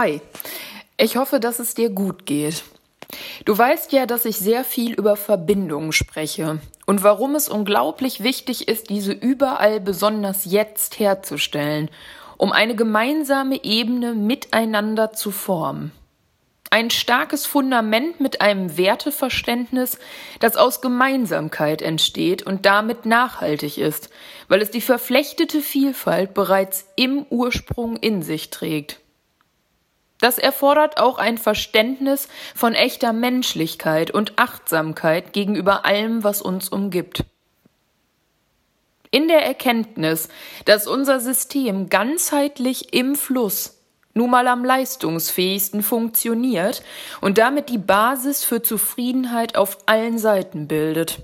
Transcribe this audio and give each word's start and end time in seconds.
Hi, 0.00 0.20
ich 0.96 1.16
hoffe, 1.16 1.40
dass 1.40 1.58
es 1.58 1.74
dir 1.74 1.90
gut 1.90 2.24
geht. 2.24 2.62
Du 3.44 3.58
weißt 3.58 3.90
ja, 3.90 4.06
dass 4.06 4.26
ich 4.26 4.36
sehr 4.36 4.62
viel 4.62 4.92
über 4.92 5.16
Verbindungen 5.16 5.90
spreche 5.90 6.60
und 6.86 7.02
warum 7.02 7.34
es 7.34 7.48
unglaublich 7.48 8.22
wichtig 8.22 8.68
ist, 8.68 8.90
diese 8.90 9.10
überall 9.10 9.80
besonders 9.80 10.44
jetzt 10.44 11.00
herzustellen, 11.00 11.90
um 12.36 12.52
eine 12.52 12.76
gemeinsame 12.76 13.64
Ebene 13.64 14.14
miteinander 14.14 15.14
zu 15.14 15.32
formen. 15.32 15.90
Ein 16.70 16.90
starkes 16.90 17.44
Fundament 17.44 18.20
mit 18.20 18.40
einem 18.40 18.78
Werteverständnis, 18.78 19.98
das 20.38 20.56
aus 20.56 20.80
Gemeinsamkeit 20.80 21.82
entsteht 21.82 22.44
und 22.44 22.66
damit 22.66 23.04
nachhaltig 23.04 23.78
ist, 23.78 24.10
weil 24.46 24.62
es 24.62 24.70
die 24.70 24.80
verflechtete 24.80 25.60
Vielfalt 25.60 26.34
bereits 26.34 26.86
im 26.94 27.26
Ursprung 27.30 27.96
in 27.96 28.22
sich 28.22 28.50
trägt. 28.50 29.00
Das 30.20 30.38
erfordert 30.38 30.98
auch 30.98 31.18
ein 31.18 31.38
Verständnis 31.38 32.28
von 32.54 32.74
echter 32.74 33.12
Menschlichkeit 33.12 34.10
und 34.10 34.38
Achtsamkeit 34.38 35.32
gegenüber 35.32 35.84
allem, 35.84 36.24
was 36.24 36.42
uns 36.42 36.68
umgibt. 36.68 37.24
In 39.10 39.28
der 39.28 39.44
Erkenntnis, 39.44 40.28
dass 40.64 40.86
unser 40.86 41.20
System 41.20 41.88
ganzheitlich 41.88 42.92
im 42.92 43.14
Fluss 43.14 43.78
nun 44.12 44.30
mal 44.30 44.48
am 44.48 44.64
leistungsfähigsten 44.64 45.82
funktioniert 45.82 46.82
und 47.20 47.38
damit 47.38 47.70
die 47.70 47.78
Basis 47.78 48.44
für 48.44 48.62
Zufriedenheit 48.62 49.56
auf 49.56 49.78
allen 49.86 50.18
Seiten 50.18 50.66
bildet. 50.66 51.20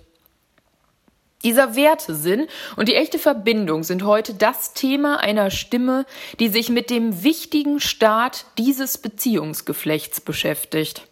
Dieser 1.45 1.77
Wertesinn 1.77 2.49
und 2.77 2.89
die 2.89 2.95
echte 2.95 3.19
Verbindung 3.19 3.85
sind 3.85 4.03
heute 4.05 4.35
das 4.35 4.73
Thema 4.73 5.21
einer 5.21 5.51
Stimme, 5.51 6.07
die 6.41 6.49
sich 6.49 6.71
mit 6.71 6.89
dem 6.89 7.23
wichtigen 7.23 7.81
Start 7.81 8.47
dieses 8.57 8.99
Beziehungsgeflechts 8.99 10.23
beschäftigt. 10.23 11.07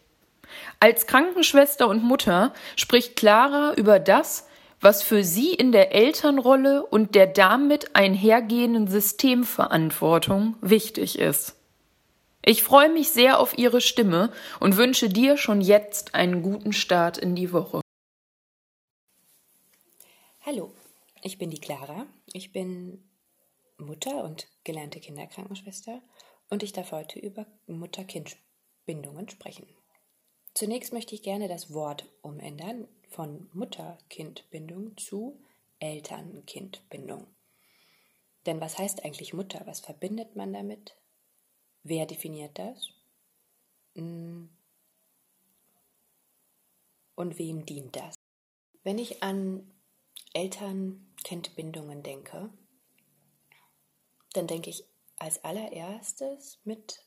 Als 0.81 1.07
Krankenschwester 1.07 1.87
und 1.87 2.03
Mutter 2.03 2.55
spricht 2.77 3.15
Clara 3.15 3.75
über 3.77 4.01
das, 4.01 4.49
was 4.81 5.03
für 5.03 5.23
sie 5.23 5.53
in 5.55 5.71
der 5.71 5.95
Elternrolle 5.95 6.85
und 6.85 7.15
der 7.15 7.27
damit 7.27 7.95
einhergehenden 7.95 8.89
Systemverantwortung 8.89 10.57
wichtig 10.61 11.19
ist. 11.19 11.55
Ich 12.45 12.65
freue 12.65 12.89
mich 12.89 13.11
sehr 13.11 13.39
auf 13.39 13.57
Ihre 13.57 13.81
Stimme 13.81 14.33
und 14.59 14.77
wünsche 14.77 15.09
dir 15.09 15.37
schon 15.37 15.61
jetzt 15.61 16.17
einen 16.17 16.43
guten 16.43 16.73
Start 16.73 17.17
in 17.17 17.37
die 17.37 17.53
Woche. 17.53 17.83
Hallo, 20.45 20.75
ich 21.23 21.39
bin 21.39 21.51
die 21.51 21.61
Clara. 21.61 22.09
Ich 22.33 22.51
bin 22.51 23.09
Mutter 23.79 24.25
und 24.25 24.49
gelernte 24.65 24.99
Kinderkrankenschwester 24.99 26.03
und 26.51 26.65
ich 26.65 26.73
darf 26.73 26.91
heute 26.91 27.21
über 27.21 27.47
Mutter-Kind-Bindungen 27.69 29.29
sprechen. 29.29 29.69
Zunächst 30.53 30.93
möchte 30.93 31.15
ich 31.15 31.23
gerne 31.23 31.47
das 31.47 31.73
Wort 31.73 32.13
umändern 32.23 32.89
von 33.09 33.49
Mutter-Kind-Bindung 33.53 34.97
zu 34.97 35.41
Eltern-Kind-Bindung. 35.79 37.29
Denn 38.45 38.61
was 38.61 38.79
heißt 38.79 39.05
eigentlich 39.05 39.35
Mutter? 39.35 39.63
Was 39.67 39.79
verbindet 39.79 40.35
man 40.35 40.53
damit? 40.53 40.97
Wer 41.85 42.05
definiert 42.05 42.59
das? 42.59 42.91
Hm. 43.95 44.51
Und 47.15 47.39
wem 47.39 47.65
dient 47.65 47.95
das? 47.95 48.17
Wenn 48.83 48.99
ich 48.99 49.23
an 49.23 49.72
Eltern-Kind-Bindungen 50.35 52.03
denke, 52.03 52.51
dann 54.33 54.47
denke 54.47 54.71
ich 54.71 54.85
als 55.19 55.45
allererstes 55.45 56.59
mit 56.65 57.05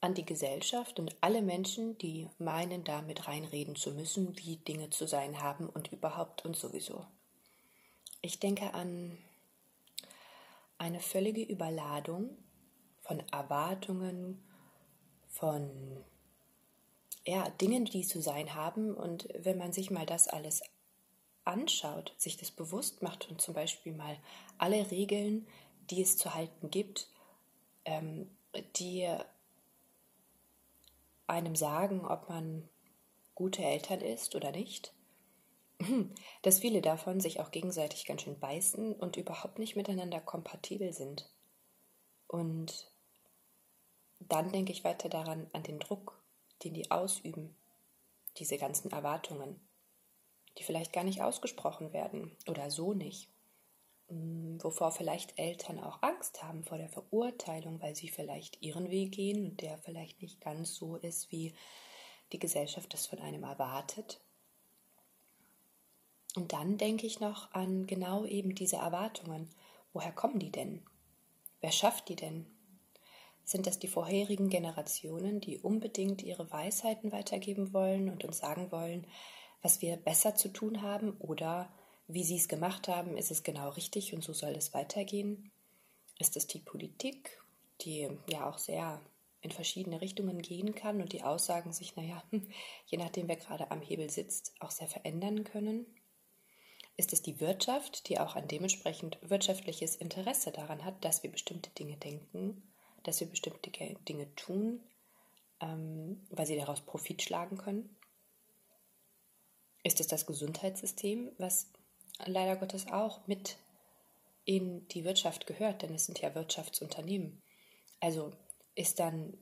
an 0.00 0.14
die 0.14 0.26
Gesellschaft 0.26 0.98
und 0.98 1.16
alle 1.20 1.42
Menschen, 1.42 1.96
die 1.98 2.28
meinen, 2.38 2.82
damit 2.84 3.28
reinreden 3.28 3.76
zu 3.76 3.92
müssen, 3.92 4.36
wie 4.38 4.56
Dinge 4.56 4.90
zu 4.90 5.06
sein 5.06 5.40
haben 5.40 5.68
und 5.68 5.92
überhaupt 5.92 6.44
und 6.44 6.56
sowieso. 6.56 7.06
Ich 8.20 8.40
denke 8.40 8.74
an 8.74 9.16
eine 10.78 11.00
völlige 11.00 11.42
Überladung 11.42 12.36
von 13.00 13.20
Erwartungen, 13.30 14.42
von 15.28 16.04
ja, 17.24 17.48
Dingen, 17.50 17.84
die 17.84 18.04
zu 18.04 18.20
sein 18.20 18.54
haben. 18.54 18.94
Und 18.94 19.28
wenn 19.38 19.58
man 19.58 19.72
sich 19.72 19.90
mal 19.90 20.06
das 20.06 20.26
alles 20.26 20.62
anschaut, 21.44 22.14
sich 22.16 22.36
das 22.36 22.50
bewusst 22.50 23.02
macht 23.02 23.28
und 23.28 23.40
zum 23.40 23.54
Beispiel 23.54 23.92
mal 23.92 24.16
alle 24.58 24.90
Regeln, 24.90 25.46
die 25.90 26.02
es 26.02 26.16
zu 26.16 26.34
halten 26.34 26.70
gibt, 26.70 27.08
ähm, 27.84 28.30
die 28.76 29.08
einem 31.26 31.56
sagen, 31.56 32.06
ob 32.06 32.28
man 32.28 32.68
gute 33.34 33.62
Eltern 33.62 34.00
ist 34.00 34.34
oder 34.34 34.52
nicht, 34.52 34.92
dass 36.42 36.60
viele 36.60 36.82
davon 36.82 37.20
sich 37.20 37.40
auch 37.40 37.50
gegenseitig 37.50 38.04
ganz 38.04 38.22
schön 38.22 38.38
beißen 38.38 38.94
und 38.94 39.16
überhaupt 39.16 39.58
nicht 39.58 39.76
miteinander 39.76 40.20
kompatibel 40.20 40.92
sind. 40.92 41.30
Und 42.28 42.90
dann 44.20 44.52
denke 44.52 44.72
ich 44.72 44.84
weiter 44.84 45.08
daran, 45.08 45.48
an 45.52 45.62
den 45.62 45.80
Druck, 45.80 46.22
den 46.62 46.74
die 46.74 46.90
ausüben, 46.90 47.56
diese 48.38 48.58
ganzen 48.58 48.90
Erwartungen 48.90 49.60
die 50.58 50.64
vielleicht 50.64 50.92
gar 50.92 51.04
nicht 51.04 51.22
ausgesprochen 51.22 51.92
werden 51.92 52.36
oder 52.48 52.70
so 52.70 52.92
nicht. 52.92 53.28
Mm, 54.08 54.58
wovor 54.62 54.92
vielleicht 54.92 55.38
Eltern 55.38 55.78
auch 55.78 56.02
Angst 56.02 56.42
haben 56.42 56.64
vor 56.64 56.78
der 56.78 56.88
Verurteilung, 56.88 57.80
weil 57.80 57.96
sie 57.96 58.08
vielleicht 58.08 58.60
ihren 58.60 58.90
Weg 58.90 59.12
gehen 59.12 59.46
und 59.46 59.60
der 59.62 59.78
vielleicht 59.78 60.20
nicht 60.20 60.40
ganz 60.40 60.74
so 60.74 60.96
ist, 60.96 61.30
wie 61.32 61.54
die 62.32 62.38
Gesellschaft 62.38 62.92
das 62.92 63.06
von 63.06 63.18
einem 63.20 63.44
erwartet. 63.44 64.20
Und 66.34 66.52
dann 66.52 66.78
denke 66.78 67.06
ich 67.06 67.20
noch 67.20 67.52
an 67.52 67.86
genau 67.86 68.24
eben 68.24 68.54
diese 68.54 68.76
Erwartungen. 68.76 69.50
Woher 69.92 70.12
kommen 70.12 70.38
die 70.38 70.50
denn? 70.50 70.82
Wer 71.60 71.72
schafft 71.72 72.08
die 72.08 72.16
denn? 72.16 72.46
Sind 73.44 73.66
das 73.66 73.78
die 73.78 73.88
vorherigen 73.88 74.48
Generationen, 74.48 75.40
die 75.40 75.58
unbedingt 75.58 76.22
ihre 76.22 76.50
Weisheiten 76.50 77.12
weitergeben 77.12 77.72
wollen 77.72 78.08
und 78.08 78.24
uns 78.24 78.38
sagen 78.38 78.70
wollen, 78.72 79.06
was 79.62 79.80
wir 79.80 79.96
besser 79.96 80.34
zu 80.34 80.48
tun 80.48 80.82
haben 80.82 81.16
oder 81.18 81.72
wie 82.08 82.24
sie 82.24 82.36
es 82.36 82.48
gemacht 82.48 82.88
haben, 82.88 83.16
ist 83.16 83.30
es 83.30 83.42
genau 83.42 83.70
richtig 83.70 84.12
und 84.12 84.22
so 84.22 84.32
soll 84.32 84.52
es 84.52 84.74
weitergehen? 84.74 85.50
Ist 86.18 86.36
es 86.36 86.46
die 86.46 86.58
Politik, 86.58 87.40
die 87.80 88.08
ja 88.28 88.48
auch 88.48 88.58
sehr 88.58 89.00
in 89.40 89.50
verschiedene 89.50 90.00
Richtungen 90.00 90.40
gehen 90.40 90.74
kann 90.74 91.00
und 91.00 91.12
die 91.12 91.22
Aussagen 91.22 91.72
sich, 91.72 91.96
naja, 91.96 92.22
je 92.86 92.98
nachdem, 92.98 93.28
wer 93.28 93.36
gerade 93.36 93.70
am 93.70 93.80
Hebel 93.80 94.10
sitzt, 94.10 94.52
auch 94.60 94.70
sehr 94.70 94.88
verändern 94.88 95.44
können? 95.44 95.86
Ist 96.96 97.12
es 97.12 97.22
die 97.22 97.40
Wirtschaft, 97.40 98.08
die 98.08 98.20
auch 98.20 98.36
ein 98.36 98.48
dementsprechend 98.48 99.18
wirtschaftliches 99.22 99.96
Interesse 99.96 100.52
daran 100.52 100.84
hat, 100.84 101.04
dass 101.04 101.22
wir 101.22 101.32
bestimmte 101.32 101.70
Dinge 101.70 101.96
denken, 101.96 102.62
dass 103.02 103.20
wir 103.20 103.26
bestimmte 103.26 103.70
Dinge 103.70 104.34
tun, 104.36 104.80
ähm, 105.60 106.20
weil 106.30 106.46
sie 106.46 106.56
daraus 106.56 106.82
Profit 106.82 107.22
schlagen 107.22 107.56
können? 107.56 107.96
Ist 109.82 110.00
es 110.00 110.06
das 110.06 110.26
Gesundheitssystem, 110.26 111.32
was 111.38 111.70
leider 112.24 112.56
Gottes 112.56 112.86
auch 112.88 113.26
mit 113.26 113.56
in 114.44 114.86
die 114.88 115.04
Wirtschaft 115.04 115.46
gehört, 115.46 115.82
denn 115.82 115.94
es 115.94 116.06
sind 116.06 116.20
ja 116.20 116.34
Wirtschaftsunternehmen. 116.34 117.40
Also 118.00 118.32
ist 118.74 118.98
dann 118.98 119.36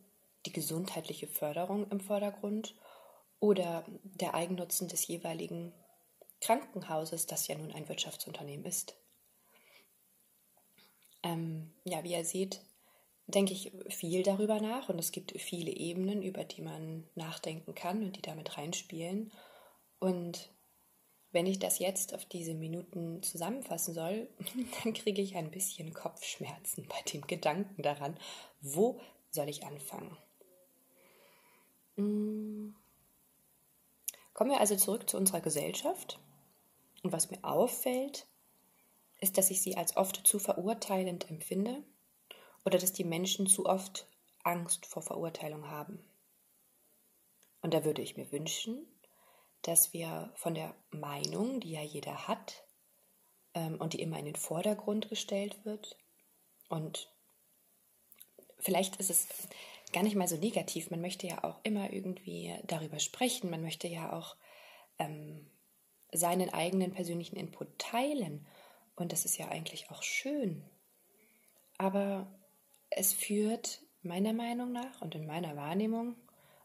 die 0.46 0.52
gesundheitliche 0.52 1.26
Förderung 1.26 1.90
im 1.90 2.00
Vordergrund 2.00 2.74
oder 3.38 3.84
der 4.02 4.34
Eigennutzen 4.34 4.88
des 4.88 5.06
jeweiligen 5.06 5.72
Krankenhauses, 6.40 7.26
das 7.26 7.48
ja 7.48 7.56
nun 7.56 7.72
ein 7.72 7.88
Wirtschaftsunternehmen 7.88 8.64
ist. 8.64 8.96
Ähm, 11.22 11.72
ja, 11.84 12.02
wie 12.02 12.12
ihr 12.12 12.24
seht, 12.24 12.62
denke 13.26 13.52
ich 13.52 13.72
viel 13.88 14.22
darüber 14.22 14.60
nach 14.60 14.88
und 14.88 14.98
es 14.98 15.12
gibt 15.12 15.38
viele 15.40 15.70
Ebenen, 15.70 16.22
über 16.22 16.44
die 16.44 16.62
man 16.62 17.06
nachdenken 17.14 17.74
kann 17.74 18.02
und 18.02 18.16
die 18.16 18.22
damit 18.22 18.56
reinspielen. 18.56 19.30
Und 20.00 20.50
wenn 21.32 21.46
ich 21.46 21.60
das 21.60 21.78
jetzt 21.78 22.12
auf 22.14 22.24
diese 22.24 22.54
Minuten 22.54 23.22
zusammenfassen 23.22 23.94
soll, 23.94 24.28
dann 24.82 24.94
kriege 24.94 25.22
ich 25.22 25.36
ein 25.36 25.50
bisschen 25.50 25.92
Kopfschmerzen 25.94 26.88
bei 26.88 27.00
dem 27.12 27.26
Gedanken 27.26 27.82
daran, 27.82 28.18
wo 28.60 29.00
soll 29.30 29.48
ich 29.48 29.64
anfangen. 29.64 30.16
Hm. 31.96 32.74
Kommen 34.32 34.50
wir 34.50 34.60
also 34.60 34.74
zurück 34.74 35.08
zu 35.08 35.16
unserer 35.16 35.40
Gesellschaft. 35.40 36.18
Und 37.02 37.12
was 37.12 37.30
mir 37.30 37.42
auffällt, 37.42 38.26
ist, 39.20 39.38
dass 39.38 39.50
ich 39.50 39.60
sie 39.60 39.76
als 39.76 39.96
oft 39.96 40.26
zu 40.26 40.38
verurteilend 40.38 41.30
empfinde 41.30 41.82
oder 42.64 42.78
dass 42.78 42.92
die 42.92 43.04
Menschen 43.04 43.46
zu 43.46 43.66
oft 43.66 44.06
Angst 44.42 44.86
vor 44.86 45.02
Verurteilung 45.02 45.68
haben. 45.68 46.02
Und 47.62 47.74
da 47.74 47.84
würde 47.84 48.02
ich 48.02 48.16
mir 48.16 48.32
wünschen, 48.32 48.86
dass 49.62 49.92
wir 49.92 50.32
von 50.34 50.54
der 50.54 50.74
Meinung, 50.90 51.60
die 51.60 51.72
ja 51.72 51.82
jeder 51.82 52.28
hat 52.28 52.64
ähm, 53.54 53.76
und 53.80 53.92
die 53.92 54.00
immer 54.00 54.18
in 54.18 54.24
den 54.24 54.36
Vordergrund 54.36 55.08
gestellt 55.08 55.64
wird, 55.64 55.96
und 56.70 57.10
vielleicht 58.60 58.96
ist 58.96 59.10
es 59.10 59.28
gar 59.92 60.02
nicht 60.02 60.14
mal 60.14 60.28
so 60.28 60.36
negativ. 60.36 60.90
Man 60.90 61.00
möchte 61.00 61.26
ja 61.26 61.42
auch 61.44 61.58
immer 61.64 61.92
irgendwie 61.92 62.54
darüber 62.64 63.00
sprechen. 63.00 63.50
Man 63.50 63.60
möchte 63.60 63.88
ja 63.88 64.12
auch 64.12 64.36
ähm, 64.98 65.50
seinen 66.12 66.50
eigenen 66.50 66.92
persönlichen 66.92 67.36
Input 67.36 67.78
teilen. 67.78 68.46
Und 68.94 69.12
das 69.12 69.24
ist 69.24 69.36
ja 69.36 69.48
eigentlich 69.48 69.90
auch 69.90 70.02
schön. 70.02 70.64
Aber 71.76 72.26
es 72.88 73.12
führt 73.12 73.82
meiner 74.02 74.32
Meinung 74.32 74.72
nach 74.72 75.00
und 75.02 75.16
in 75.16 75.26
meiner 75.26 75.56
Wahrnehmung 75.56 76.14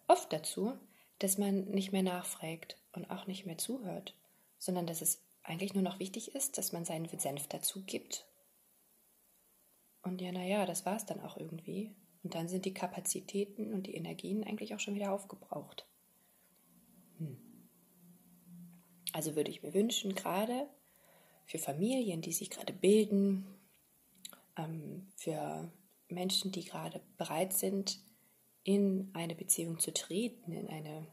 oft 0.07 0.31
dazu, 0.31 0.77
dass 1.19 1.37
man 1.37 1.65
nicht 1.65 1.91
mehr 1.91 2.03
nachfragt 2.03 2.77
und 2.91 3.09
auch 3.09 3.27
nicht 3.27 3.45
mehr 3.45 3.57
zuhört, 3.57 4.15
sondern 4.57 4.87
dass 4.87 5.01
es 5.01 5.21
eigentlich 5.43 5.73
nur 5.73 5.83
noch 5.83 5.99
wichtig 5.99 6.35
ist, 6.35 6.57
dass 6.57 6.71
man 6.71 6.85
seinen 6.85 7.07
Senf 7.19 7.47
dazu 7.47 7.83
gibt. 7.83 8.25
Und 10.01 10.21
ja, 10.21 10.31
naja, 10.31 10.65
das 10.65 10.85
war 10.85 10.95
es 10.95 11.05
dann 11.05 11.21
auch 11.21 11.37
irgendwie. 11.37 11.95
Und 12.23 12.35
dann 12.35 12.47
sind 12.47 12.65
die 12.65 12.73
Kapazitäten 12.73 13.73
und 13.73 13.87
die 13.87 13.95
Energien 13.95 14.43
eigentlich 14.43 14.73
auch 14.73 14.79
schon 14.79 14.95
wieder 14.95 15.11
aufgebraucht. 15.11 15.85
Hm. 17.19 17.37
Also 19.13 19.35
würde 19.35 19.51
ich 19.51 19.63
mir 19.63 19.73
wünschen, 19.73 20.15
gerade 20.15 20.67
für 21.45 21.59
Familien, 21.59 22.21
die 22.21 22.33
sich 22.33 22.49
gerade 22.49 22.73
bilden, 22.73 23.45
ähm, 24.57 25.07
für 25.15 25.71
Menschen, 26.09 26.51
die 26.51 26.65
gerade 26.65 27.01
bereit 27.17 27.53
sind, 27.53 27.99
in 28.65 29.11
eine 29.13 29.35
Beziehung 29.35 29.79
zu 29.79 29.93
treten, 29.93 30.51
in 30.51 30.67
eine 30.67 31.07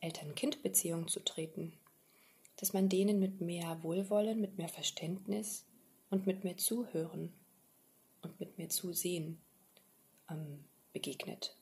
Eltern-Kind-Beziehung 0.00 1.08
zu 1.08 1.20
treten, 1.24 1.72
dass 2.56 2.74
man 2.74 2.90
denen 2.90 3.18
mit 3.18 3.40
mehr 3.40 3.82
Wohlwollen, 3.82 4.38
mit 4.38 4.58
mehr 4.58 4.68
Verständnis 4.68 5.66
und 6.10 6.26
mit 6.26 6.44
mehr 6.44 6.58
Zuhören 6.58 7.32
und 8.20 8.38
mit 8.38 8.58
mehr 8.58 8.68
Zusehen 8.68 9.40
ähm, 10.30 10.62
begegnet. 10.92 11.56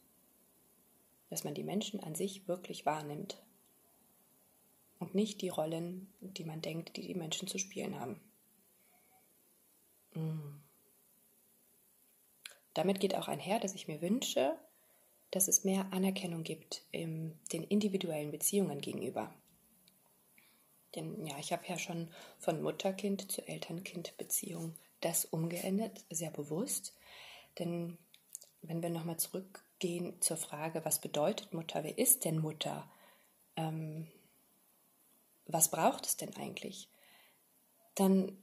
Dass 1.31 1.45
man 1.45 1.55
die 1.55 1.63
Menschen 1.63 2.01
an 2.01 2.17
sich 2.17 2.49
wirklich 2.49 2.85
wahrnimmt 2.85 3.41
und 4.99 5.15
nicht 5.15 5.41
die 5.41 5.51
Rollen, 5.51 6.13
die 6.21 6.45
man 6.45 6.63
denkt, 6.63 6.97
die 6.97 7.07
die 7.07 7.15
Menschen 7.15 7.47
zu 7.47 7.59
spielen 7.59 8.01
haben. 8.01 8.21
Mm. 10.15 10.59
Damit 12.75 12.99
geht 12.99 13.15
auch 13.15 13.29
einher, 13.29 13.61
dass 13.61 13.75
ich 13.75 13.87
mir 13.87 14.01
wünsche, 14.03 14.59
dass 15.31 15.49
es 15.49 15.65
mehr 15.65 15.87
Anerkennung 15.93 16.43
gibt 16.43 16.83
in 16.91 17.39
den 17.53 17.65
individuellen 17.65 18.31
Beziehungen 18.31 18.81
gegenüber. 18.81 19.35
Denn 20.95 21.27
ja, 21.27 21.39
ich 21.39 21.53
habe 21.53 21.67
ja 21.67 21.79
schon 21.79 22.09
von 22.39 22.63
Mutter-Kind 22.63 23.31
zu 23.31 23.47
Eltern-Kind-Beziehung 23.47 24.75
das 25.01 25.25
umgeändert, 25.27 26.05
sehr 26.11 26.31
bewusst. 26.31 26.97
Denn 27.59 27.99
wenn 28.63 28.83
wir 28.83 28.91
nochmal 28.91 29.19
zurückgehen 29.19 30.21
zur 30.21 30.37
Frage, 30.37 30.85
was 30.85 31.01
bedeutet 31.01 31.55
Mutter, 31.55 31.85
wer 31.85 31.99
ist 31.99 32.25
denn 32.25 32.39
Mutter? 32.39 32.91
Ähm, 33.57 34.09
was 35.47 35.71
braucht 35.71 36.07
es 36.07 36.17
denn 36.17 36.35
eigentlich? 36.37 36.89
Dann 37.95 38.37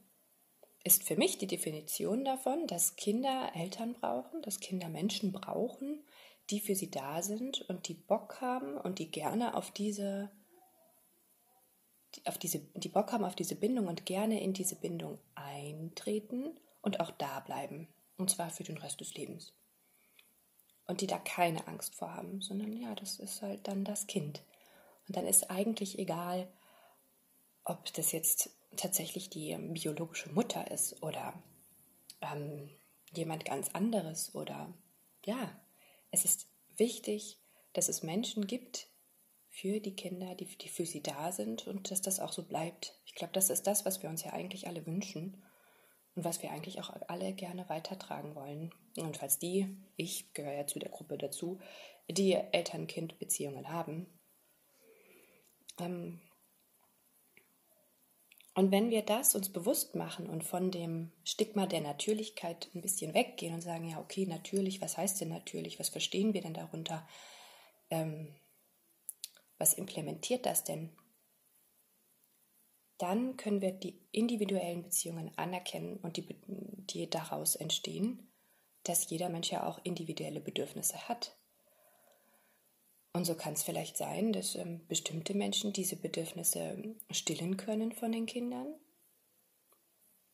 ist 0.84 1.02
für 1.02 1.16
mich 1.16 1.38
die 1.38 1.46
Definition 1.46 2.24
davon, 2.24 2.66
dass 2.66 2.96
Kinder 2.96 3.50
Eltern 3.54 3.94
brauchen, 3.94 4.40
dass 4.42 4.60
Kinder 4.60 4.88
Menschen 4.88 5.32
brauchen, 5.32 6.04
die 6.50 6.60
für 6.60 6.74
sie 6.74 6.90
da 6.90 7.22
sind 7.22 7.62
und 7.68 7.88
die 7.88 7.94
Bock 7.94 8.40
haben 8.40 8.76
und 8.76 8.98
die 8.98 9.10
gerne 9.10 9.54
auf 9.54 9.70
diese 9.70 10.30
auf 12.24 12.38
diese, 12.38 12.60
die 12.74 12.88
Bock 12.88 13.12
haben 13.12 13.24
auf 13.24 13.36
diese 13.36 13.56
Bindung 13.56 13.88
und 13.88 14.06
gerne 14.06 14.40
in 14.40 14.54
diese 14.54 14.76
Bindung 14.76 15.18
eintreten 15.34 16.58
und 16.80 17.00
auch 17.00 17.10
da 17.10 17.40
bleiben. 17.40 17.88
Und 18.16 18.30
zwar 18.30 18.48
für 18.50 18.64
den 18.64 18.78
Rest 18.78 19.00
des 19.00 19.14
Lebens. 19.14 19.52
Und 20.86 21.00
die 21.00 21.06
da 21.06 21.18
keine 21.18 21.66
Angst 21.66 21.94
vor 21.94 22.14
haben, 22.14 22.40
sondern 22.40 22.72
ja, 22.72 22.94
das 22.94 23.18
ist 23.18 23.42
halt 23.42 23.68
dann 23.68 23.84
das 23.84 24.06
Kind. 24.06 24.42
Und 25.06 25.16
dann 25.16 25.26
ist 25.26 25.50
eigentlich 25.50 25.98
egal, 25.98 26.48
ob 27.64 27.92
das 27.92 28.12
jetzt 28.12 28.50
tatsächlich 28.76 29.28
die 29.28 29.54
biologische 29.56 30.30
Mutter 30.30 30.70
ist 30.70 31.02
oder 31.02 31.34
ähm, 32.20 32.70
jemand 33.12 33.44
ganz 33.44 33.70
anderes 33.74 34.34
oder 34.34 34.72
ja, 35.24 35.50
es 36.10 36.24
ist 36.24 36.48
wichtig, 36.76 37.40
dass 37.72 37.88
es 37.88 38.02
Menschen 38.02 38.46
gibt, 38.46 38.88
für 39.56 39.80
die 39.80 39.96
Kinder, 39.96 40.34
die, 40.34 40.44
die 40.44 40.68
für 40.68 40.84
sie 40.84 41.02
da 41.02 41.32
sind 41.32 41.66
und 41.66 41.90
dass 41.90 42.02
das 42.02 42.20
auch 42.20 42.32
so 42.32 42.42
bleibt. 42.42 43.00
Ich 43.06 43.14
glaube, 43.14 43.32
das 43.32 43.48
ist 43.48 43.66
das, 43.66 43.86
was 43.86 44.02
wir 44.02 44.10
uns 44.10 44.22
ja 44.22 44.34
eigentlich 44.34 44.66
alle 44.66 44.84
wünschen 44.84 45.42
und 46.14 46.24
was 46.24 46.42
wir 46.42 46.50
eigentlich 46.50 46.78
auch 46.78 46.90
alle 47.08 47.32
gerne 47.32 47.66
weitertragen 47.70 48.34
wollen. 48.34 48.74
Und 48.98 49.16
falls 49.16 49.38
die, 49.38 49.74
ich 49.96 50.34
gehöre 50.34 50.52
ja 50.52 50.66
zu 50.66 50.78
der 50.78 50.90
Gruppe 50.90 51.16
dazu, 51.16 51.58
die 52.06 52.34
Eltern-Kind-Beziehungen 52.34 53.70
haben. 53.70 54.06
Ähm, 55.80 56.20
und 58.56 58.70
wenn 58.70 58.88
wir 58.88 59.02
das 59.02 59.34
uns 59.34 59.50
bewusst 59.50 59.94
machen 59.94 60.30
und 60.30 60.42
von 60.42 60.70
dem 60.70 61.12
Stigma 61.24 61.66
der 61.66 61.82
Natürlichkeit 61.82 62.70
ein 62.74 62.80
bisschen 62.80 63.12
weggehen 63.12 63.52
und 63.52 63.60
sagen, 63.60 63.86
ja, 63.86 64.00
okay, 64.00 64.24
natürlich, 64.24 64.80
was 64.80 64.96
heißt 64.96 65.20
denn 65.20 65.28
natürlich, 65.28 65.78
was 65.78 65.90
verstehen 65.90 66.32
wir 66.32 66.40
denn 66.40 66.54
darunter? 66.54 67.06
Ähm, 67.90 68.34
was 69.58 69.74
implementiert 69.74 70.46
das 70.46 70.64
denn? 70.64 70.96
Dann 72.96 73.36
können 73.36 73.60
wir 73.60 73.72
die 73.72 74.00
individuellen 74.10 74.84
Beziehungen 74.84 75.36
anerkennen 75.36 75.98
und 75.98 76.16
die, 76.16 76.26
die 76.46 77.10
daraus 77.10 77.56
entstehen, 77.56 78.32
dass 78.84 79.10
jeder 79.10 79.28
Mensch 79.28 79.52
ja 79.52 79.66
auch 79.66 79.84
individuelle 79.84 80.40
Bedürfnisse 80.40 81.10
hat. 81.10 81.36
Und 83.16 83.24
so 83.24 83.34
kann 83.34 83.54
es 83.54 83.62
vielleicht 83.62 83.96
sein, 83.96 84.32
dass 84.32 84.54
ähm, 84.56 84.86
bestimmte 84.88 85.34
Menschen 85.34 85.72
diese 85.72 85.96
Bedürfnisse 85.96 86.94
stillen 87.10 87.56
können 87.56 87.92
von 87.92 88.12
den 88.12 88.26
Kindern 88.26 88.74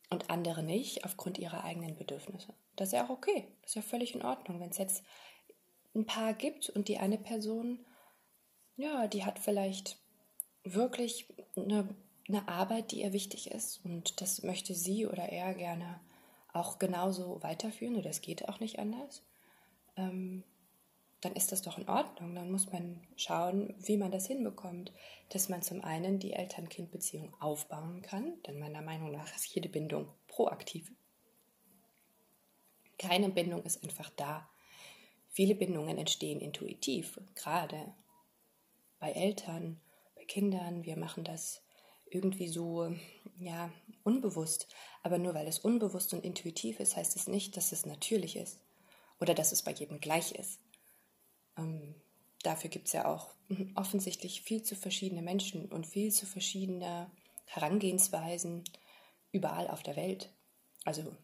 und 0.09 0.29
andere 0.29 0.63
nicht 0.63 1.05
aufgrund 1.05 1.37
ihrer 1.37 1.63
eigenen 1.63 1.95
Bedürfnisse. 1.95 2.53
Das 2.75 2.89
ist 2.89 2.93
ja 2.93 3.05
auch 3.05 3.09
okay, 3.09 3.47
das 3.61 3.71
ist 3.71 3.75
ja 3.75 3.81
völlig 3.81 4.13
in 4.15 4.21
Ordnung. 4.21 4.59
Wenn 4.59 4.69
es 4.69 4.77
jetzt 4.77 5.03
ein 5.95 6.05
Paar 6.05 6.33
gibt 6.33 6.69
und 6.69 6.87
die 6.89 6.97
eine 6.97 7.17
Person 7.17 7.85
ja, 8.75 9.07
die 9.07 9.23
hat 9.23 9.39
vielleicht 9.39 9.97
wirklich 10.63 11.27
eine, 11.55 11.95
eine 12.27 12.47
Arbeit, 12.47 12.91
die 12.91 13.01
ihr 13.01 13.13
wichtig 13.13 13.51
ist 13.51 13.83
und 13.85 14.21
das 14.21 14.43
möchte 14.43 14.73
sie 14.73 15.05
oder 15.05 15.29
er 15.29 15.53
gerne 15.53 15.99
auch 16.51 16.79
genauso 16.79 17.41
weiterführen 17.43 17.95
oder 17.95 18.09
es 18.09 18.21
geht 18.21 18.47
auch 18.47 18.59
nicht 18.59 18.79
anders, 18.79 19.23
ähm, 19.95 20.43
dann 21.25 21.33
ist 21.33 21.51
das 21.51 21.61
doch 21.61 21.77
in 21.77 21.87
Ordnung. 21.87 22.35
Dann 22.35 22.51
muss 22.51 22.71
man 22.71 23.01
schauen, 23.15 23.73
wie 23.79 23.97
man 23.97 24.11
das 24.11 24.27
hinbekommt, 24.27 24.91
dass 25.29 25.49
man 25.49 25.61
zum 25.61 25.83
einen 25.83 26.19
die 26.19 26.33
Eltern-Kind-Beziehung 26.33 27.33
aufbauen 27.39 28.01
kann, 28.01 28.41
denn 28.43 28.59
meiner 28.59 28.81
Meinung 28.81 29.11
nach 29.11 29.33
ist 29.35 29.47
jede 29.47 29.69
Bindung 29.69 30.07
proaktiv. 30.27 30.91
Keine 32.97 33.29
Bindung 33.29 33.63
ist 33.63 33.83
einfach 33.83 34.09
da. 34.11 34.49
Viele 35.29 35.55
Bindungen 35.55 35.97
entstehen 35.97 36.39
intuitiv, 36.39 37.19
gerade 37.35 37.93
bei 38.99 39.11
Eltern, 39.11 39.81
bei 40.15 40.23
Kindern. 40.25 40.85
Wir 40.85 40.95
machen 40.95 41.23
das 41.23 41.63
irgendwie 42.09 42.47
so, 42.47 42.95
ja, 43.39 43.71
unbewusst. 44.03 44.67
Aber 45.01 45.17
nur 45.17 45.33
weil 45.33 45.47
es 45.47 45.59
unbewusst 45.59 46.13
und 46.13 46.23
intuitiv 46.23 46.79
ist, 46.79 46.95
heißt 46.95 47.15
es 47.15 47.27
nicht, 47.27 47.57
dass 47.57 47.71
es 47.71 47.85
natürlich 47.85 48.35
ist 48.35 48.59
oder 49.19 49.33
dass 49.33 49.51
es 49.51 49.63
bei 49.63 49.71
jedem 49.71 49.99
gleich 49.99 50.33
ist. 50.33 50.59
Ähm, 51.57 51.95
dafür 52.43 52.69
gibt 52.69 52.87
es 52.87 52.93
ja 52.93 53.05
auch 53.05 53.33
offensichtlich 53.75 54.41
viel 54.41 54.63
zu 54.63 54.75
verschiedene 54.75 55.21
Menschen 55.21 55.65
und 55.71 55.87
viel 55.87 56.11
zu 56.11 56.25
verschiedene 56.25 57.09
Herangehensweisen 57.45 58.63
überall 59.31 59.67
auf 59.67 59.83
der 59.83 59.95
Welt. 59.95 60.29
Also 60.85 61.15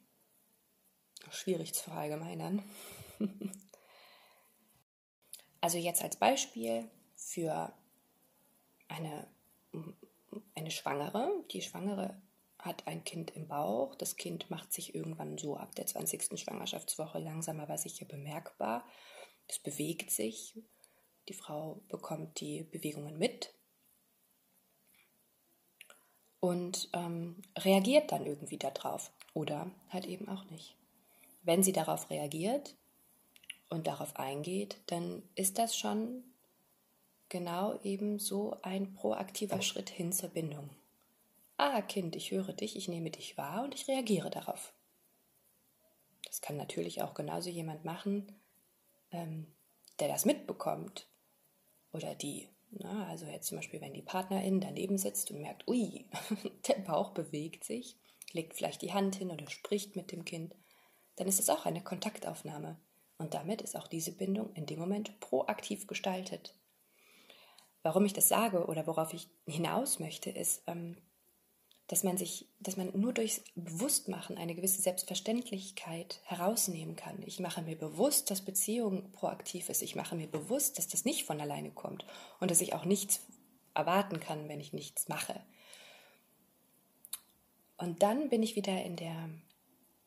schwierig 1.32 1.74
zu 1.74 1.84
verallgemeinern. 1.84 2.64
also 5.62 5.78
jetzt 5.78 6.02
als 6.04 6.16
Beispiel, 6.16 6.90
für 7.20 7.72
eine, 8.88 9.28
eine 10.56 10.72
Schwangere. 10.72 11.30
Die 11.52 11.62
Schwangere 11.62 12.20
hat 12.58 12.88
ein 12.88 13.04
Kind 13.04 13.32
im 13.32 13.48
Bauch. 13.48 13.96
Das 13.96 14.16
Kind 14.16 14.50
macht 14.50 14.74
sich 14.74 14.96
irgendwann 14.96 15.38
so 15.38 15.58
ab 15.58 15.76
der 15.76 15.86
20. 15.86 16.40
Schwangerschaftswoche 16.40 17.20
langsam 17.20 17.60
aber 17.60 17.78
sicher 17.78 18.06
bemerkbar. 18.06 18.86
Es 19.50 19.58
bewegt 19.58 20.12
sich. 20.12 20.54
Die 21.28 21.34
Frau 21.34 21.82
bekommt 21.90 22.40
die 22.40 22.64
Bewegungen 22.64 23.18
mit 23.18 23.54
und 26.40 26.90
ähm, 26.94 27.42
reagiert 27.58 28.12
dann 28.12 28.26
irgendwie 28.26 28.58
darauf 28.58 29.12
oder 29.34 29.70
halt 29.90 30.06
eben 30.06 30.30
auch 30.30 30.46
nicht. 30.46 30.76
Wenn 31.42 31.64
sie 31.64 31.74
darauf 31.74 32.10
reagiert 32.10 32.76
und 33.70 33.88
darauf 33.88 34.16
eingeht, 34.16 34.78
dann 34.86 35.24
ist 35.36 35.58
das 35.58 35.76
schon 35.76 36.24
genau 37.28 37.80
eben 37.82 38.20
so 38.20 38.58
ein 38.62 38.94
proaktiver 38.94 39.62
Schritt 39.62 39.90
hin 39.90 40.12
zur 40.12 40.30
Bindung. 40.30 40.70
Ah, 41.58 41.82
Kind, 41.82 42.16
ich 42.16 42.32
höre 42.32 42.54
dich, 42.54 42.76
ich 42.76 42.88
nehme 42.88 43.10
dich 43.10 43.38
wahr 43.38 43.64
und 43.64 43.76
ich 43.76 43.88
reagiere 43.88 44.30
darauf. 44.30 44.74
Das 46.26 46.42
kann 46.42 46.56
natürlich 46.56 47.02
auch 47.02 47.16
genauso 47.16 47.50
jemand 47.50 47.84
machen, 47.84 48.40
ähm, 49.12 49.48
der 50.00 50.08
das 50.08 50.26
mitbekommt 50.26 51.10
oder 51.92 52.16
die, 52.16 52.50
na, 52.72 53.08
also 53.08 53.26
jetzt 53.26 53.48
zum 53.48 53.58
Beispiel, 53.58 53.82
wenn 53.82 53.94
die 53.94 54.02
Partnerin 54.02 54.60
daneben 54.60 54.98
sitzt 54.98 55.32
und 55.32 55.42
merkt, 55.42 55.68
ui, 55.68 56.10
der 56.68 56.80
Bauch 56.80 57.12
bewegt 57.12 57.64
sich, 57.64 57.98
legt 58.32 58.54
vielleicht 58.54 58.82
die 58.82 58.94
Hand 58.94 59.16
hin 59.16 59.32
oder 59.32 59.50
spricht 59.50 59.96
mit 59.96 60.12
dem 60.12 60.26
Kind, 60.26 60.56
dann 61.16 61.28
ist 61.28 61.40
es 61.40 61.50
auch 61.50 61.66
eine 61.66 61.84
Kontaktaufnahme. 61.84 62.80
Und 63.18 63.34
damit 63.34 63.62
ist 63.62 63.76
auch 63.76 63.88
diese 63.88 64.14
Bindung 64.14 64.54
in 64.54 64.66
dem 64.66 64.80
Moment 64.80 65.20
proaktiv 65.20 65.88
gestaltet. 65.88 66.56
Warum 67.84 68.06
ich 68.06 68.14
das 68.14 68.30
sage 68.30 68.66
oder 68.66 68.88
worauf 68.88 69.14
ich 69.14 69.30
hinaus 69.46 70.00
möchte, 70.00 70.30
ist, 70.30 70.64
ähm, 70.68 70.98
dass 71.90 72.04
man 72.04 72.18
sich, 72.18 72.48
dass 72.60 72.78
man 72.78 72.92
nur 72.94 73.14
durchs 73.14 73.42
Bewusstmachen 73.56 74.38
eine 74.38 74.54
gewisse 74.54 74.80
Selbstverständlichkeit 74.80 76.22
herausnehmen 76.24 76.96
kann. 76.96 77.24
Ich 77.26 77.40
mache 77.40 77.64
mir 77.64 77.76
bewusst, 77.76 78.30
dass 78.30 78.42
Beziehung 78.42 79.12
proaktiv 79.12 79.70
ist. 79.70 79.82
Ich 79.82 79.96
mache 79.96 80.16
mir 80.16 80.28
bewusst, 80.28 80.78
dass 80.78 80.88
das 80.88 81.04
nicht 81.04 81.26
von 81.26 81.42
alleine 81.42 81.72
kommt 81.72 82.06
und 82.40 82.52
dass 82.52 82.62
ich 82.62 82.76
auch 82.76 82.86
nichts 82.86 83.22
erwarten 83.74 84.20
kann, 84.20 84.48
wenn 84.50 84.60
ich 84.60 84.72
nichts 84.72 85.08
mache. 85.08 85.42
Und 87.78 88.04
dann 88.04 88.30
bin 88.30 88.44
ich 88.44 88.56
wieder 88.56 88.84
in 88.84 88.96
der, 88.96 89.28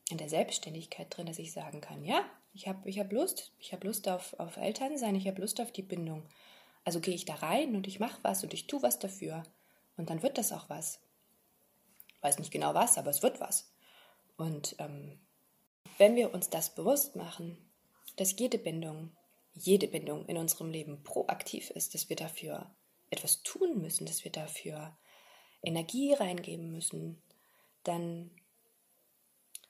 in 0.09 0.17
der 0.17 0.29
Selbstständigkeit 0.29 1.07
drin, 1.09 1.25
dass 1.25 1.37
ich 1.37 1.51
sagen 1.51 1.81
kann, 1.81 2.05
ja, 2.05 2.23
ich 2.53 2.69
habe 2.69 2.87
ich 2.87 2.97
hab 2.97 3.11
Lust, 3.11 3.51
ich 3.59 3.73
habe 3.73 3.87
Lust 3.87 4.07
auf, 4.07 4.39
auf 4.39 4.55
Elternsein, 4.55 5.15
ich 5.15 5.27
habe 5.27 5.41
Lust 5.41 5.59
auf 5.59 5.73
die 5.73 5.81
Bindung. 5.81 6.23
Also 6.85 7.01
gehe 7.01 7.15
ich 7.15 7.25
da 7.25 7.35
rein 7.35 7.75
und 7.75 7.87
ich 7.87 7.99
mache 7.99 8.19
was 8.21 8.41
und 8.41 8.53
ich 8.53 8.67
tue 8.67 8.81
was 8.81 8.99
dafür. 8.99 9.43
Und 9.97 10.09
dann 10.09 10.23
wird 10.23 10.37
das 10.37 10.53
auch 10.53 10.69
was 10.69 11.01
weiß 12.23 12.39
nicht 12.39 12.51
genau 12.51 12.73
was, 12.73 12.97
aber 12.97 13.09
es 13.09 13.21
wird 13.21 13.39
was. 13.39 13.71
Und 14.37 14.75
ähm, 14.79 15.19
wenn 15.97 16.15
wir 16.15 16.33
uns 16.33 16.49
das 16.49 16.73
bewusst 16.73 17.15
machen, 17.15 17.57
dass 18.15 18.37
jede 18.37 18.57
Bindung, 18.57 19.11
jede 19.53 19.87
Bindung 19.87 20.25
in 20.25 20.37
unserem 20.37 20.69
Leben 20.69 21.03
proaktiv 21.03 21.69
ist, 21.71 21.93
dass 21.93 22.09
wir 22.09 22.15
dafür 22.15 22.73
etwas 23.09 23.43
tun 23.43 23.81
müssen, 23.81 24.05
dass 24.05 24.23
wir 24.23 24.31
dafür 24.31 24.97
Energie 25.61 26.13
reingeben 26.13 26.71
müssen, 26.71 27.21
dann 27.83 28.31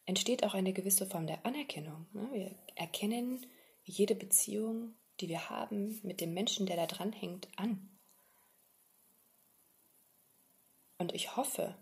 entsteht 0.06 0.44
auch 0.44 0.54
eine 0.54 0.74
gewisse 0.74 1.06
Form 1.06 1.28
der 1.28 1.46
Anerkennung. 1.46 2.08
Ne? 2.14 2.30
Wir 2.32 2.56
erkennen 2.76 3.46
jede 3.84 4.16
Beziehung, 4.16 4.96
die 5.20 5.30
wir 5.30 5.50
haben 5.50 6.00
mit 6.04 6.22
dem 6.22 6.34
Menschen, 6.34 6.66
der 6.66 6.78
da 6.78 6.88
dran 6.88 7.12
hängt, 7.12 7.48
an. 7.58 7.90
Und 10.98 11.14
ich 11.14 11.36
hoffe, 11.36 11.76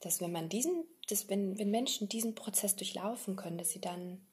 dass 0.00 0.20
wenn 0.20 0.32
man 0.32 0.48
diesen, 0.48 0.84
dass 1.08 1.28
wenn, 1.28 1.58
wenn 1.58 1.70
Menschen 1.70 2.08
diesen 2.08 2.34
Prozess 2.34 2.76
durchlaufen 2.76 3.36
können, 3.36 3.58
dass 3.58 3.70
sie 3.70 3.80
dann, 3.80 4.26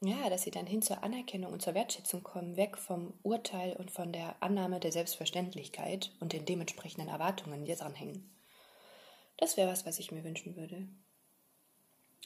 ja, 0.00 0.28
dass 0.28 0.42
sie 0.42 0.50
dann 0.50 0.66
hin 0.66 0.82
zur 0.82 1.02
Anerkennung 1.02 1.52
und 1.52 1.62
zur 1.62 1.74
Wertschätzung 1.74 2.22
kommen, 2.22 2.56
weg 2.56 2.76
vom 2.76 3.14
Urteil 3.22 3.76
und 3.76 3.90
von 3.90 4.12
der 4.12 4.42
Annahme 4.42 4.80
der 4.80 4.92
Selbstverständlichkeit 4.92 6.12
und 6.20 6.32
den 6.32 6.44
dementsprechenden 6.44 7.08
Erwartungen, 7.08 7.64
die 7.64 7.74
dran 7.74 7.94
hängen. 7.94 8.30
Das 9.36 9.56
wäre 9.56 9.70
was, 9.70 9.86
was 9.86 9.98
ich 9.98 10.12
mir 10.12 10.24
wünschen 10.24 10.56
würde. 10.56 10.88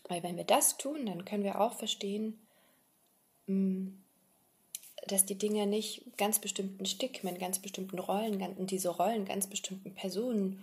Weil 0.09 0.23
wenn 0.23 0.37
wir 0.37 0.45
das 0.45 0.77
tun, 0.77 1.07
dann 1.07 1.25
können 1.25 1.45
wir 1.45 1.61
auch 1.61 1.73
verstehen, 1.73 2.47
mm, 3.47 3.89
dass 5.07 5.25
die 5.25 5.39
Dinge 5.39 5.67
nicht 5.67 6.17
ganz 6.17 6.39
bestimmten 6.39 6.87
Stigmen, 6.87 7.39
ganz 7.39 7.59
bestimmten 7.59 7.99
Rollen, 7.99 8.67
diese 8.67 8.89
Rollen 8.89 9.25
ganz 9.25 9.47
bestimmten 9.47 9.95
Personen 9.95 10.63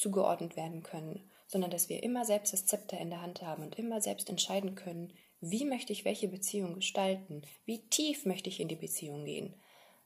zugeordnet 0.00 0.56
werden 0.56 0.82
können, 0.82 1.30
sondern 1.46 1.70
dass 1.70 1.88
wir 1.88 2.02
immer 2.02 2.24
selbst 2.24 2.52
das 2.52 2.64
Zepter 2.64 2.98
in 2.98 3.10
der 3.10 3.20
Hand 3.22 3.42
haben 3.42 3.62
und 3.62 3.78
immer 3.78 4.00
selbst 4.00 4.30
entscheiden 4.30 4.74
können, 4.74 5.12
wie 5.40 5.64
möchte 5.64 5.92
ich 5.92 6.04
welche 6.04 6.28
Beziehung 6.28 6.74
gestalten, 6.74 7.42
wie 7.66 7.88
tief 7.88 8.24
möchte 8.24 8.48
ich 8.48 8.60
in 8.60 8.68
die 8.68 8.76
Beziehung 8.76 9.24
gehen, 9.24 9.54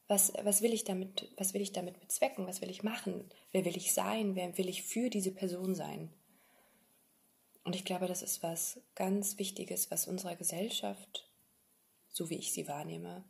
was, 0.09 0.33
was, 0.43 0.63
will 0.63 0.73
ich 0.73 0.85
damit, 0.85 1.33
was 1.37 1.55
will 1.55 1.63
ich 1.63 1.73
damit 1.73 2.01
bezwecken, 2.01 2.47
was 2.47 2.61
will 2.61 2.71
ich 2.71 2.83
machen, 2.83 3.31
wer 3.53 3.65
will 3.65 3.77
ich 3.77 3.95
sein, 3.95 4.35
wer 4.35 4.57
will 4.59 4.69
ich 4.69 4.83
für 4.83 5.11
diese 5.11 5.33
Person 5.33 5.75
sein. 5.75 6.13
Und 7.63 7.75
ich 7.75 7.85
glaube, 7.85 8.07
das 8.07 8.23
ist 8.23 8.43
was 8.43 8.81
ganz 8.95 9.39
Wichtiges, 9.39 9.91
was 9.91 10.07
unserer 10.07 10.37
Gesellschaft, 10.37 11.31
so 12.09 12.29
wie 12.31 12.37
ich 12.37 12.53
sie 12.53 12.69
wahrnehme, 12.69 13.25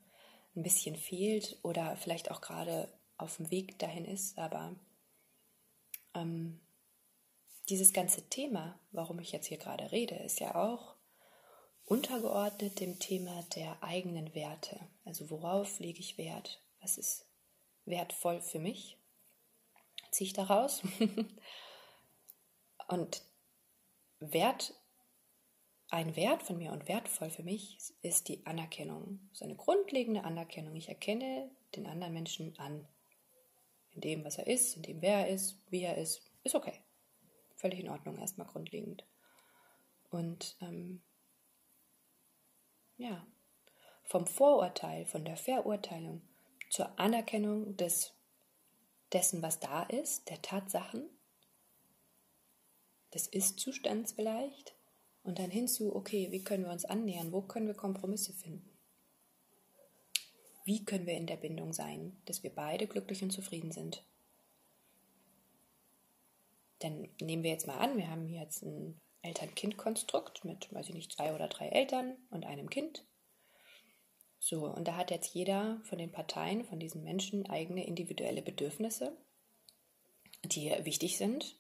ein 0.57 0.63
bisschen 0.63 0.97
fehlt 0.97 1.59
oder 1.63 1.97
vielleicht 1.97 2.31
auch 2.31 2.41
gerade 2.41 2.89
auf 3.17 3.37
dem 3.37 3.51
Weg 3.51 3.79
dahin 3.79 4.05
ist, 4.05 4.37
aber 4.39 4.75
ähm, 6.15 6.61
dieses 7.69 7.93
ganze 7.93 8.29
Thema, 8.29 8.79
warum 8.93 9.19
ich 9.19 9.33
jetzt 9.33 9.47
hier 9.47 9.59
gerade 9.59 9.91
rede, 9.93 10.17
ist 10.17 10.41
ja 10.41 10.55
auch 10.55 10.97
untergeordnet 11.87 12.81
dem 12.81 12.99
Thema 12.99 13.43
der 13.55 13.83
eigenen 13.83 14.35
Werte. 14.35 14.81
Also 15.05 15.31
worauf 15.31 15.79
lege 15.79 16.01
ich 16.01 16.19
Wert? 16.19 16.63
Was 16.81 16.99
ist 16.99 17.27
wertvoll 17.85 18.41
für 18.41 18.59
mich? 18.59 18.99
Ziehe 20.11 20.29
ich 20.29 20.33
daraus? 20.33 20.83
und 22.89 23.23
Wert, 24.21 24.75
ein 25.89 26.17
Wert 26.17 26.43
von 26.43 26.59
mir 26.59 26.73
und 26.73 26.89
wertvoll 26.89 27.31
für 27.31 27.43
mich 27.43 27.79
ist 28.03 28.29
die 28.29 28.45
Anerkennung. 28.47 29.29
Ist 29.33 29.43
eine 29.43 29.57
grundlegende 29.57 30.25
Anerkennung. 30.25 30.75
Ich 30.77 30.89
erkenne 30.89 31.51
den 31.77 31.87
anderen 31.87 32.15
Menschen 32.15 32.59
an 32.59 32.87
in 33.95 34.01
dem, 34.01 34.25
was 34.25 34.39
er 34.39 34.47
ist, 34.47 34.77
in 34.77 34.83
dem, 34.83 35.03
wer 35.03 35.27
er 35.27 35.29
ist, 35.29 35.59
wie 35.71 35.83
er 35.83 35.97
ist, 35.97 36.23
ist 36.43 36.55
okay. 36.55 36.81
Völlig 37.57 37.81
in 37.81 37.89
Ordnung, 37.89 38.19
erstmal 38.19 38.47
grundlegend. 38.47 39.07
Und 40.11 40.57
ähm, 40.61 41.03
ja, 42.97 43.27
vom 44.03 44.27
Vorurteil, 44.27 45.07
von 45.07 45.25
der 45.25 45.37
Verurteilung 45.37 46.23
zur 46.71 46.99
Anerkennung 46.99 47.77
des, 47.77 48.13
dessen, 49.13 49.43
was 49.43 49.61
da 49.61 49.85
ist, 49.85 50.29
der 50.29 50.43
Tatsachen, 50.43 51.09
des 53.13 53.29
Ist-Zustands 53.29 54.13
vielleicht, 54.13 54.75
und 55.23 55.39
dann 55.39 55.51
hinzu, 55.51 55.97
okay, 55.97 56.31
wie 56.31 56.45
können 56.45 56.65
wir 56.65 56.73
uns 56.73 56.85
annähern, 56.85 57.33
wo 57.33 57.41
können 57.41 57.67
wir 57.67 57.75
Kompromisse 57.75 58.35
finden? 58.35 58.74
Wie 60.65 60.85
können 60.85 61.07
wir 61.07 61.15
in 61.15 61.27
der 61.27 61.37
Bindung 61.37 61.73
sein, 61.73 62.17
dass 62.25 62.43
wir 62.43 62.51
beide 62.51 62.87
glücklich 62.87 63.23
und 63.23 63.31
zufrieden 63.31 63.71
sind? 63.71 64.03
Denn 66.83 67.09
nehmen 67.21 67.43
wir 67.43 67.51
jetzt 67.51 67.67
mal 67.67 67.79
an, 67.79 67.97
wir 67.97 68.09
haben 68.09 68.27
hier 68.27 68.41
jetzt 68.41 68.63
ein 68.63 69.01
Eltern-Kind-Konstrukt 69.23 70.45
mit, 70.45 70.73
weiß 70.73 70.89
ich 70.89 70.95
nicht, 70.95 71.13
zwei 71.13 71.35
oder 71.35 71.49
drei 71.49 71.69
Eltern 71.69 72.17
und 72.31 72.45
einem 72.45 72.69
Kind. 72.69 73.05
So, 74.39 74.67
und 74.67 74.87
da 74.89 74.97
hat 74.97 75.11
jetzt 75.11 75.35
jeder 75.35 75.81
von 75.85 75.99
den 75.99 76.13
Parteien, 76.13 76.65
von 76.65 76.79
diesen 76.79 77.03
Menschen 77.03 77.47
eigene 77.47 77.87
individuelle 77.87 78.43
Bedürfnisse, 78.43 79.17
die 80.45 80.71
wichtig 80.85 81.17
sind. 81.17 81.59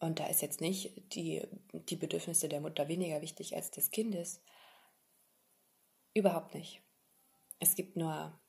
Und 0.00 0.18
da 0.18 0.26
ist 0.26 0.42
jetzt 0.42 0.60
nicht 0.60 1.14
die, 1.14 1.42
die 1.72 1.96
Bedürfnisse 1.96 2.48
der 2.48 2.60
Mutter 2.60 2.88
weniger 2.88 3.22
wichtig 3.22 3.54
als 3.54 3.70
des 3.70 3.90
Kindes. 3.90 4.42
Überhaupt 6.14 6.54
nicht. 6.54 6.82
Es 7.60 7.76
gibt 7.76 7.96
nur 7.96 8.40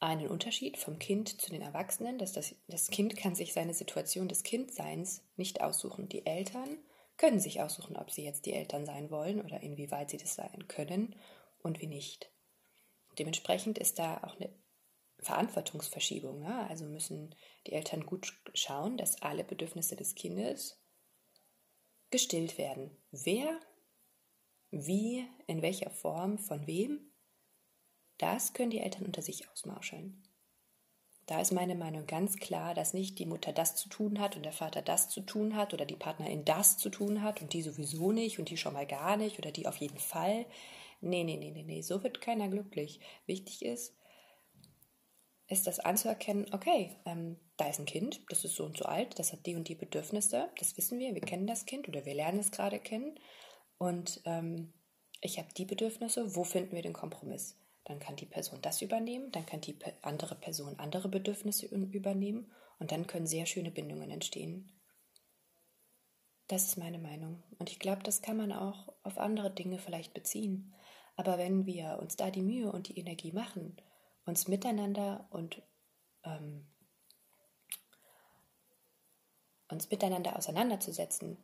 einen 0.00 0.28
Unterschied 0.28 0.76
vom 0.76 0.98
Kind 0.98 1.40
zu 1.40 1.50
den 1.50 1.62
Erwachsenen, 1.62 2.18
dass 2.18 2.32
das, 2.32 2.54
das 2.68 2.88
Kind 2.88 3.16
kann 3.16 3.34
sich 3.34 3.52
seine 3.52 3.72
Situation 3.72 4.28
des 4.28 4.42
Kindseins 4.42 5.22
nicht 5.36 5.62
aussuchen. 5.62 6.08
Die 6.08 6.26
Eltern 6.26 6.76
können 7.16 7.40
sich 7.40 7.62
aussuchen, 7.62 7.96
ob 7.96 8.10
sie 8.10 8.24
jetzt 8.24 8.44
die 8.46 8.52
Eltern 8.52 8.84
sein 8.84 9.10
wollen 9.10 9.40
oder 9.40 9.62
inwieweit 9.62 10.10
sie 10.10 10.18
das 10.18 10.34
sein 10.34 10.66
können 10.68 11.16
und 11.62 11.80
wie 11.80 11.86
nicht. 11.86 12.30
Dementsprechend 13.18 13.78
ist 13.78 13.98
da 13.98 14.18
auch 14.24 14.36
eine 14.36 14.52
Verantwortungsverschiebung. 15.20 16.40
Ne? 16.40 16.68
Also 16.68 16.84
müssen 16.84 17.34
die 17.66 17.72
Eltern 17.72 18.04
gut 18.04 18.34
schauen, 18.54 18.96
dass 18.96 19.22
alle 19.22 19.44
Bedürfnisse 19.44 19.96
des 19.96 20.16
Kindes 20.16 20.82
gestillt 22.10 22.58
werden. 22.58 22.90
Wer, 23.12 23.58
wie, 24.70 25.26
in 25.46 25.62
welcher 25.62 25.90
Form, 25.90 26.38
von 26.38 26.66
wem 26.66 27.13
das 28.18 28.52
können 28.52 28.70
die 28.70 28.80
Eltern 28.80 29.06
unter 29.06 29.22
sich 29.22 29.48
ausmauscheln. 29.50 30.22
Da 31.26 31.40
ist 31.40 31.52
meine 31.52 31.74
Meinung 31.74 32.06
ganz 32.06 32.36
klar, 32.36 32.74
dass 32.74 32.92
nicht 32.92 33.18
die 33.18 33.24
Mutter 33.24 33.52
das 33.52 33.76
zu 33.76 33.88
tun 33.88 34.20
hat 34.20 34.36
und 34.36 34.44
der 34.44 34.52
Vater 34.52 34.82
das 34.82 35.08
zu 35.08 35.22
tun 35.22 35.56
hat 35.56 35.72
oder 35.72 35.86
die 35.86 35.96
Partnerin 35.96 36.44
das 36.44 36.76
zu 36.76 36.90
tun 36.90 37.22
hat 37.22 37.40
und 37.40 37.54
die 37.54 37.62
sowieso 37.62 38.12
nicht 38.12 38.38
und 38.38 38.50
die 38.50 38.58
schon 38.58 38.74
mal 38.74 38.86
gar 38.86 39.16
nicht 39.16 39.38
oder 39.38 39.50
die 39.50 39.66
auf 39.66 39.78
jeden 39.78 39.98
Fall. 39.98 40.44
Nee, 41.00 41.24
nee, 41.24 41.36
nee, 41.36 41.50
nee, 41.50 41.62
nee, 41.62 41.80
so 41.80 42.02
wird 42.02 42.20
keiner 42.20 42.48
glücklich. 42.48 43.00
Wichtig 43.24 43.64
ist, 43.64 43.94
ist 45.48 45.66
das 45.66 45.80
anzuerkennen, 45.80 46.46
okay, 46.52 46.96
ähm, 47.06 47.38
da 47.56 47.68
ist 47.68 47.78
ein 47.78 47.86
Kind, 47.86 48.20
das 48.28 48.44
ist 48.44 48.56
so 48.56 48.64
und 48.64 48.76
so 48.76 48.84
alt, 48.84 49.18
das 49.18 49.32
hat 49.32 49.46
die 49.46 49.56
und 49.56 49.68
die 49.68 49.74
Bedürfnisse, 49.74 50.50
das 50.58 50.76
wissen 50.76 50.98
wir, 50.98 51.14
wir 51.14 51.20
kennen 51.22 51.46
das 51.46 51.64
Kind 51.64 51.88
oder 51.88 52.04
wir 52.04 52.14
lernen 52.14 52.40
es 52.40 52.50
gerade 52.50 52.80
kennen 52.80 53.18
und 53.78 54.20
ähm, 54.24 54.72
ich 55.20 55.38
habe 55.38 55.48
die 55.56 55.64
Bedürfnisse, 55.64 56.36
wo 56.36 56.44
finden 56.44 56.74
wir 56.74 56.82
den 56.82 56.92
Kompromiss? 56.92 57.56
Dann 57.84 57.98
kann 57.98 58.16
die 58.16 58.26
Person 58.26 58.60
das 58.62 58.82
übernehmen, 58.82 59.30
dann 59.32 59.44
kann 59.44 59.60
die 59.60 59.78
andere 60.02 60.34
Person 60.34 60.78
andere 60.78 61.08
Bedürfnisse 61.08 61.66
übernehmen 61.66 62.50
und 62.78 62.92
dann 62.92 63.06
können 63.06 63.26
sehr 63.26 63.46
schöne 63.46 63.70
Bindungen 63.70 64.10
entstehen. 64.10 64.72
Das 66.48 66.64
ist 66.64 66.76
meine 66.76 66.98
Meinung. 66.98 67.42
Und 67.58 67.70
ich 67.70 67.78
glaube, 67.78 68.02
das 68.02 68.22
kann 68.22 68.36
man 68.36 68.52
auch 68.52 68.92
auf 69.02 69.18
andere 69.18 69.50
Dinge 69.50 69.78
vielleicht 69.78 70.12
beziehen. 70.12 70.74
Aber 71.16 71.38
wenn 71.38 71.66
wir 71.66 71.98
uns 72.00 72.16
da 72.16 72.30
die 72.30 72.42
Mühe 72.42 72.70
und 72.70 72.88
die 72.88 72.98
Energie 72.98 73.32
machen, 73.32 73.76
uns 74.26 74.48
miteinander 74.48 75.26
und 75.30 75.62
ähm, 76.24 76.66
uns 79.68 79.90
miteinander 79.90 80.36
auseinanderzusetzen, 80.36 81.38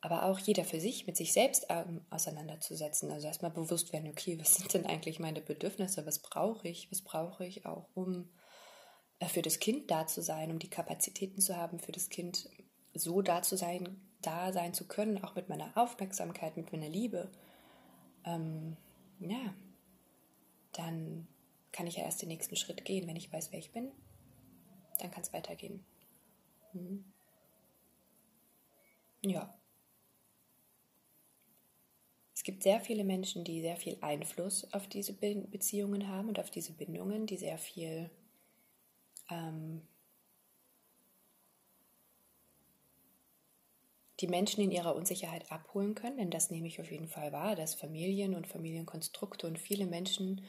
aber 0.00 0.24
auch 0.24 0.38
jeder 0.38 0.64
für 0.64 0.80
sich 0.80 1.06
mit 1.06 1.16
sich 1.16 1.32
selbst 1.32 1.66
ähm, 1.68 2.02
auseinanderzusetzen. 2.10 3.10
Also 3.10 3.26
erstmal 3.26 3.50
bewusst 3.50 3.92
werden, 3.92 4.08
okay, 4.08 4.38
was 4.38 4.54
sind 4.54 4.72
denn 4.74 4.86
eigentlich 4.86 5.18
meine 5.18 5.40
Bedürfnisse? 5.40 6.06
Was 6.06 6.20
brauche 6.20 6.68
ich? 6.68 6.90
Was 6.90 7.02
brauche 7.02 7.44
ich 7.44 7.66
auch, 7.66 7.88
um 7.94 8.30
äh, 9.18 9.26
für 9.26 9.42
das 9.42 9.58
Kind 9.58 9.90
da 9.90 10.06
zu 10.06 10.22
sein, 10.22 10.50
um 10.52 10.58
die 10.58 10.70
Kapazitäten 10.70 11.40
zu 11.40 11.56
haben, 11.56 11.80
für 11.80 11.92
das 11.92 12.08
Kind 12.08 12.48
so 12.94 13.22
da 13.22 13.42
zu 13.42 13.56
sein, 13.56 14.00
da 14.22 14.52
sein 14.52 14.72
zu 14.72 14.86
können, 14.86 15.22
auch 15.22 15.34
mit 15.34 15.48
meiner 15.48 15.76
Aufmerksamkeit, 15.76 16.56
mit 16.56 16.72
meiner 16.72 16.88
Liebe. 16.88 17.30
Ähm, 18.24 18.76
ja, 19.18 19.54
dann 20.72 21.26
kann 21.72 21.88
ich 21.88 21.96
ja 21.96 22.04
erst 22.04 22.22
den 22.22 22.28
nächsten 22.28 22.56
Schritt 22.56 22.84
gehen. 22.84 23.08
Wenn 23.08 23.16
ich 23.16 23.32
weiß, 23.32 23.50
wer 23.50 23.58
ich 23.58 23.72
bin, 23.72 23.90
dann 25.00 25.10
kann 25.10 25.22
es 25.22 25.32
weitergehen. 25.32 25.84
Mhm. 26.72 27.04
Ja. 29.22 29.57
Es 32.48 32.52
gibt 32.54 32.62
sehr 32.62 32.80
viele 32.80 33.04
Menschen, 33.04 33.44
die 33.44 33.60
sehr 33.60 33.76
viel 33.76 33.98
Einfluss 34.00 34.72
auf 34.72 34.88
diese 34.88 35.12
Beziehungen 35.12 36.08
haben 36.08 36.28
und 36.28 36.40
auf 36.40 36.50
diese 36.50 36.72
Bindungen, 36.72 37.26
die 37.26 37.36
sehr 37.36 37.58
viel 37.58 38.08
ähm, 39.28 39.86
die 44.20 44.28
Menschen 44.28 44.62
in 44.62 44.70
ihrer 44.70 44.96
Unsicherheit 44.96 45.52
abholen 45.52 45.94
können, 45.94 46.16
denn 46.16 46.30
das 46.30 46.50
nehme 46.50 46.68
ich 46.68 46.80
auf 46.80 46.90
jeden 46.90 47.08
Fall 47.08 47.32
wahr, 47.32 47.54
dass 47.54 47.74
Familien 47.74 48.34
und 48.34 48.46
Familienkonstrukte 48.46 49.46
und 49.46 49.58
viele 49.58 49.84
Menschen 49.84 50.42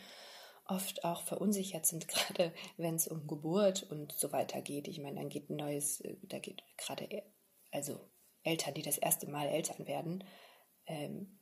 oft 0.68 1.04
auch 1.04 1.24
verunsichert 1.24 1.86
sind, 1.86 2.08
gerade 2.08 2.54
wenn 2.78 2.96
es 2.96 3.10
um 3.10 3.28
Geburt 3.28 3.84
und 3.92 4.14
so 4.14 4.32
weiter 4.32 4.62
geht. 4.62 4.88
Ich 4.88 5.02
meine, 5.02 5.20
dann 5.20 5.28
geht 5.28 5.50
ein 5.50 5.58
neues, 5.58 6.00
äh, 6.00 6.16
da 6.24 6.40
geht 6.40 6.64
gerade, 6.78 7.24
also 7.74 8.00
Eltern, 8.44 8.74
die 8.74 8.84
das 8.84 8.98
erste 8.98 9.30
Mal 9.30 9.50
Eltern 9.50 9.86
werden, 9.86 10.24
ähm, 10.88 11.39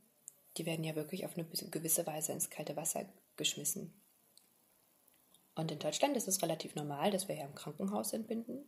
die 0.58 0.66
werden 0.66 0.84
ja 0.84 0.96
wirklich 0.96 1.26
auf 1.26 1.38
eine 1.38 1.46
gewisse 1.46 2.06
Weise 2.08 2.32
ins 2.32 2.50
kalte 2.50 2.76
Wasser 2.76 3.06
geschmissen. 3.36 3.94
Und 5.56 5.72
in 5.72 5.80
Deutschland 5.80 6.16
ist 6.16 6.28
es 6.28 6.42
relativ 6.42 6.76
normal, 6.76 7.12
dass 7.12 7.28
wir 7.28 7.36
ja 7.36 7.46
im 7.46 7.56
Krankenhaus 7.56 8.14
entbinden. 8.14 8.66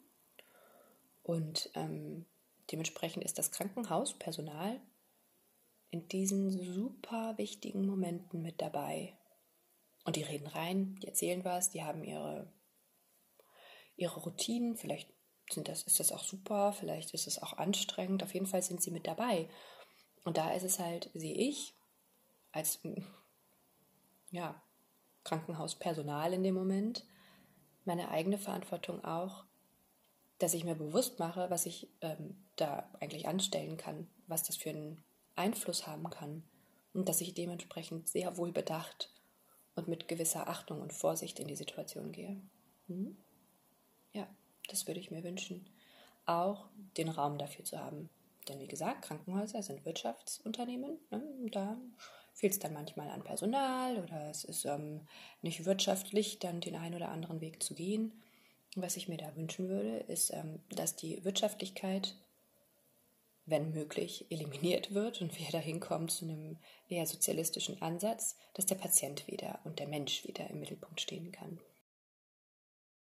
Und 1.22 1.70
ähm, 1.76 2.26
dementsprechend 2.72 3.24
ist 3.24 3.38
das 3.38 3.52
Krankenhaus, 3.52 4.18
Personal, 4.18 4.82
in 5.92 6.08
diesen 6.08 6.50
super 6.52 7.38
wichtigen 7.38 7.86
Momenten 7.86 8.42
mit 8.42 8.62
dabei. 8.62 9.16
Und 10.04 10.16
die 10.16 10.24
reden 10.24 10.48
rein, 10.48 10.96
die 10.96 11.08
erzählen 11.08 11.44
was, 11.44 11.70
die 11.70 11.84
haben 11.84 12.04
ihre, 12.04 12.52
ihre 13.96 14.20
Routinen, 14.20 14.78
vielleicht 14.78 15.12
sind 15.52 15.68
das, 15.68 15.84
ist 15.84 16.00
das 16.00 16.12
auch 16.12 16.24
super, 16.24 16.74
vielleicht 16.74 17.14
ist 17.14 17.28
es 17.28 17.42
auch 17.42 17.54
anstrengend, 17.54 18.24
auf 18.24 18.34
jeden 18.34 18.46
Fall 18.46 18.62
sind 18.62 18.82
sie 18.82 18.92
mit 18.92 19.08
dabei. 19.08 19.50
Und 20.24 20.38
da 20.38 20.52
ist 20.52 20.64
es 20.64 20.80
halt, 20.80 21.10
sehe 21.14 21.36
ich, 21.36 21.76
als 22.52 22.80
ja, 24.32 24.62
Krankenhauspersonal 25.24 26.34
in 26.34 26.44
dem 26.44 26.56
Moment, 26.56 27.06
meine 27.86 28.10
eigene 28.10 28.38
Verantwortung 28.38 29.04
auch, 29.04 29.46
dass 30.38 30.54
ich 30.54 30.64
mir 30.64 30.76
bewusst 30.76 31.20
mache, 31.20 31.50
was 31.50 31.66
ich 31.66 31.90
ähm, 32.02 32.38
da 32.56 32.90
eigentlich 33.00 33.28
anstellen 33.28 33.78
kann, 33.78 34.08
was 34.28 34.44
das 34.44 34.56
für 34.56 34.70
einen 34.70 35.04
Einfluss 35.36 35.86
haben 35.86 36.10
kann 36.10 36.44
und 36.94 37.10
dass 37.10 37.22
ich 37.22 37.34
dementsprechend 37.34 38.08
sehr 38.08 38.38
wohl 38.38 38.52
bedacht 38.52 39.12
und 39.76 39.88
mit 39.88 40.08
gewisser 40.08 40.48
Achtung 40.48 40.82
und 40.82 40.94
Vorsicht 40.94 41.40
in 41.40 41.48
die 41.48 41.56
Situation 41.56 42.12
gehe. 42.12 42.42
Hm? 42.88 43.18
Ja, 44.14 44.28
das 44.70 44.88
würde 44.88 45.00
ich 45.00 45.12
mir 45.12 45.24
wünschen. 45.24 45.70
Auch 46.26 46.68
den 46.98 47.10
Raum 47.10 47.38
dafür 47.38 47.66
zu 47.66 47.80
haben. 47.80 48.10
Denn 48.48 48.60
wie 48.60 48.68
gesagt, 48.68 49.04
Krankenhäuser 49.04 49.62
sind 49.62 49.86
Wirtschaftsunternehmen. 49.86 50.98
Ne? 51.12 51.24
Da 51.52 51.78
fehlt 52.40 52.54
es 52.54 52.60
dann 52.60 52.74
manchmal 52.74 53.10
an 53.10 53.22
Personal 53.22 53.98
oder 53.98 54.30
es 54.30 54.46
ist 54.46 54.64
ähm, 54.64 55.02
nicht 55.42 55.66
wirtschaftlich, 55.66 56.40
dann 56.40 56.62
den 56.62 56.76
einen 56.76 56.96
oder 56.96 57.10
anderen 57.10 57.42
Weg 57.42 57.62
zu 57.62 57.76
gehen. 57.76 58.14
Was 58.76 58.96
ich 58.96 59.10
mir 59.10 59.18
da 59.18 59.36
wünschen 59.36 59.68
würde, 59.68 59.98
ist, 60.08 60.32
ähm, 60.32 60.60
dass 60.70 60.96
die 60.96 61.24
Wirtschaftlichkeit, 61.26 62.16
wenn 63.46 63.72
möglich, 63.74 64.26
eliminiert 64.30 64.94
wird 64.94 65.22
und 65.22 65.38
wir 65.38 65.48
dahin 65.52 65.82
kommen 65.82 66.08
zu 66.08 66.24
einem 66.26 66.58
eher 66.88 67.06
sozialistischen 67.06 67.82
Ansatz, 67.82 68.38
dass 68.54 68.66
der 68.66 68.76
Patient 68.76 69.28
wieder 69.28 69.60
und 69.66 69.80
der 69.80 69.88
Mensch 69.88 70.26
wieder 70.26 70.50
im 70.50 70.62
Mittelpunkt 70.62 71.02
stehen 71.02 71.34
kann. 71.34 71.60